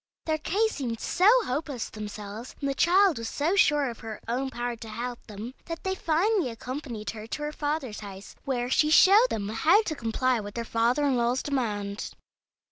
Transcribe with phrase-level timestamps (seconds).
[0.25, 4.19] Their case seemed so hopeless to themselves, and the child was so sure of her
[4.27, 8.67] own power to help them, that they finally accompanied her to her father's house, where
[8.67, 12.13] she showed them how to comply with their father in law's demand.